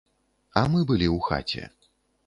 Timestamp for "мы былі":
0.71-1.07